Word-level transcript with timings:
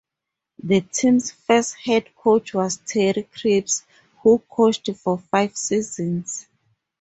The 0.63 0.81
team's 0.81 1.31
first 1.31 1.75
head 1.75 2.15
coach 2.15 2.55
was 2.55 2.77
Terry 2.77 3.21
Crisp, 3.31 3.85
who 4.23 4.39
coached 4.49 4.89
for 4.95 5.19
five 5.19 5.55
seasons. 5.55 6.47